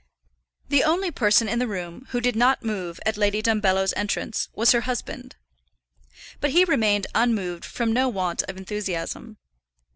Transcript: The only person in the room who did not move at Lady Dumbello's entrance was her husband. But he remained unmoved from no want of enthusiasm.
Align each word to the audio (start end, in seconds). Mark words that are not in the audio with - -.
The 0.69 0.83
only 0.83 1.11
person 1.11 1.47
in 1.47 1.59
the 1.59 1.67
room 1.67 2.07
who 2.09 2.21
did 2.21 2.35
not 2.35 2.65
move 2.65 2.99
at 3.05 3.17
Lady 3.17 3.39
Dumbello's 3.43 3.93
entrance 3.95 4.49
was 4.55 4.71
her 4.71 4.81
husband. 4.81 5.35
But 6.39 6.49
he 6.49 6.65
remained 6.65 7.05
unmoved 7.13 7.65
from 7.65 7.91
no 7.93 8.09
want 8.09 8.41
of 8.49 8.57
enthusiasm. 8.57 9.37